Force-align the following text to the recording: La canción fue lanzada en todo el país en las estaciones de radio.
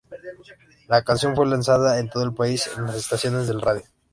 La 0.87 1.03
canción 1.03 1.35
fue 1.35 1.45
lanzada 1.45 1.99
en 1.99 2.09
todo 2.09 2.23
el 2.23 2.33
país 2.33 2.67
en 2.75 2.87
las 2.87 2.95
estaciones 2.95 3.45
de 3.47 3.53
radio. 3.53 3.83